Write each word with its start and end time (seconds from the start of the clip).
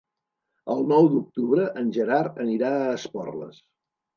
El 0.75 0.81
nou 0.91 1.09
d'octubre 1.11 1.67
en 1.83 1.93
Gerard 1.99 2.43
anirà 2.47 2.73
a 2.81 2.91
Esporles. 2.95 3.63